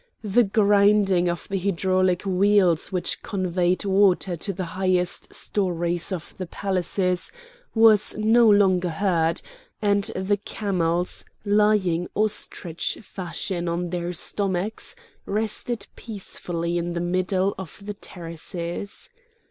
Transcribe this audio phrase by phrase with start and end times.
[0.23, 6.47] The grinding of the hydraulic wheels which conveyed water to the highest storys of the
[6.47, 7.31] palaces,
[7.75, 9.43] was no longer heard;
[9.79, 14.95] and the camels, lying ostrich fashion on their stomachs,
[15.27, 19.11] rested peacefully in the middle of the terraces.